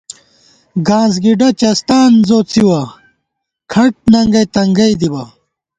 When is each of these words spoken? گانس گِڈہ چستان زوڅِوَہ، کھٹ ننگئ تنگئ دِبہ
گانس 0.87 1.15
گِڈہ 1.23 1.49
چستان 1.59 2.11
زوڅِوَہ، 2.27 2.81
کھٹ 3.71 3.93
ننگئ 4.11 4.45
تنگئ 4.53 4.93
دِبہ 4.99 5.23